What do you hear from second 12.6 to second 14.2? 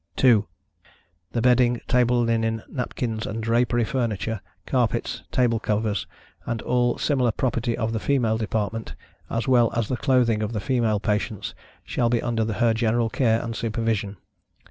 general care and supervision.